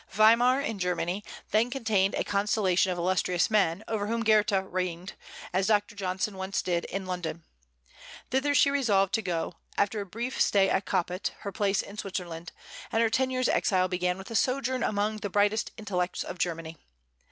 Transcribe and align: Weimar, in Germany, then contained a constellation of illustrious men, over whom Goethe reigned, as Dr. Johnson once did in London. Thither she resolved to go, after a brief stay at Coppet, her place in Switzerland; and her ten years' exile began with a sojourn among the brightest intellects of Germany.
Weimar, 0.09 0.59
in 0.61 0.79
Germany, 0.79 1.23
then 1.51 1.69
contained 1.69 2.15
a 2.15 2.23
constellation 2.23 2.91
of 2.91 2.97
illustrious 2.97 3.51
men, 3.51 3.83
over 3.87 4.07
whom 4.07 4.23
Goethe 4.23 4.51
reigned, 4.65 5.13
as 5.53 5.67
Dr. 5.67 5.93
Johnson 5.93 6.37
once 6.37 6.63
did 6.63 6.85
in 6.85 7.05
London. 7.05 7.43
Thither 8.31 8.55
she 8.55 8.71
resolved 8.71 9.13
to 9.13 9.21
go, 9.21 9.53
after 9.77 10.01
a 10.01 10.05
brief 10.07 10.41
stay 10.41 10.69
at 10.71 10.87
Coppet, 10.87 11.33
her 11.41 11.51
place 11.51 11.83
in 11.83 11.99
Switzerland; 11.99 12.51
and 12.91 13.03
her 13.03 13.11
ten 13.11 13.29
years' 13.29 13.47
exile 13.47 13.87
began 13.87 14.17
with 14.17 14.31
a 14.31 14.35
sojourn 14.35 14.81
among 14.81 15.17
the 15.17 15.29
brightest 15.29 15.69
intellects 15.77 16.23
of 16.23 16.39
Germany. 16.39 16.77